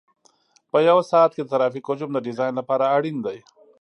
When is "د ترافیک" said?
1.43-1.85